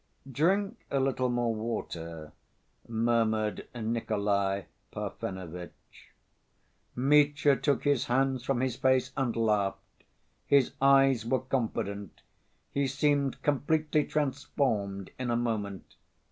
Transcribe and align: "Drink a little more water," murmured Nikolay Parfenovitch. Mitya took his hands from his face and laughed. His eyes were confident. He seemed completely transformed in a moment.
"Drink 0.31 0.79
a 0.89 0.99
little 0.99 1.29
more 1.29 1.53
water," 1.53 2.31
murmured 2.87 3.67
Nikolay 3.75 4.65
Parfenovitch. 4.91 6.09
Mitya 6.95 7.55
took 7.57 7.83
his 7.83 8.05
hands 8.05 8.43
from 8.43 8.61
his 8.61 8.75
face 8.77 9.11
and 9.15 9.35
laughed. 9.35 10.03
His 10.47 10.71
eyes 10.81 11.23
were 11.23 11.41
confident. 11.41 12.21
He 12.71 12.87
seemed 12.87 13.43
completely 13.43 14.03
transformed 14.03 15.11
in 15.19 15.29
a 15.29 15.35
moment. 15.37 15.93